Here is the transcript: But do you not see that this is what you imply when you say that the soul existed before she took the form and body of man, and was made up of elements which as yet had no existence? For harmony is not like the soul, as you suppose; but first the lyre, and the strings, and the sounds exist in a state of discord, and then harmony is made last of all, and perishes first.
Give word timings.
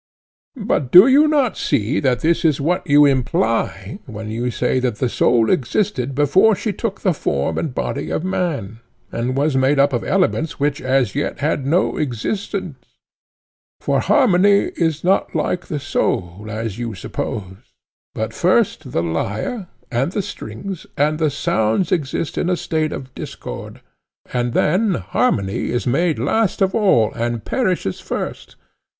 But 0.57 0.89
do 0.91 1.05
you 1.05 1.27
not 1.27 1.55
see 1.57 1.99
that 1.99 2.21
this 2.21 2.43
is 2.43 2.59
what 2.59 2.87
you 2.89 3.05
imply 3.05 3.99
when 4.07 4.31
you 4.31 4.49
say 4.49 4.79
that 4.79 4.95
the 4.95 5.07
soul 5.07 5.51
existed 5.51 6.15
before 6.15 6.55
she 6.55 6.73
took 6.73 7.01
the 7.01 7.13
form 7.13 7.59
and 7.59 7.71
body 7.75 8.09
of 8.09 8.23
man, 8.23 8.79
and 9.11 9.37
was 9.37 9.55
made 9.55 9.77
up 9.77 9.93
of 9.93 10.03
elements 10.03 10.59
which 10.59 10.81
as 10.81 11.13
yet 11.13 11.37
had 11.37 11.67
no 11.67 11.97
existence? 11.97 12.83
For 13.79 13.99
harmony 13.99 14.71
is 14.75 15.03
not 15.03 15.35
like 15.35 15.67
the 15.67 15.79
soul, 15.79 16.47
as 16.49 16.79
you 16.79 16.95
suppose; 16.95 17.57
but 18.15 18.33
first 18.33 18.93
the 18.93 19.03
lyre, 19.03 19.67
and 19.91 20.13
the 20.13 20.23
strings, 20.23 20.87
and 20.97 21.19
the 21.19 21.29
sounds 21.29 21.91
exist 21.91 22.39
in 22.39 22.49
a 22.49 22.57
state 22.57 22.91
of 22.91 23.13
discord, 23.13 23.81
and 24.33 24.53
then 24.53 24.95
harmony 24.95 25.69
is 25.69 25.85
made 25.85 26.17
last 26.17 26.59
of 26.59 26.73
all, 26.73 27.13
and 27.13 27.45
perishes 27.45 27.99
first. 27.99 28.55